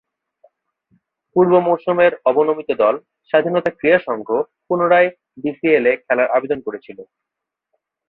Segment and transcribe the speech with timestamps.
[1.35, 2.95] পূর্ব মৌসুমের অবনমিত দল
[3.29, 4.27] স্বাধীনতা ক্রীড়া সংঘ
[4.65, 5.09] পুনরায়
[5.43, 6.97] বিসিএল-এ খেলার আবেদন করেছিল।